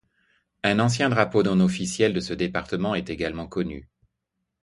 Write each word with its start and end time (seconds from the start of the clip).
Un 0.63 0.79
ancien 0.79 1.09
drapeau 1.09 1.43
non 1.43 1.59
officiel 1.59 2.11
de 2.11 2.19
ce 2.21 2.33
département 2.33 2.95
est 2.95 3.11
également 3.11 3.45
connu. 3.45 3.87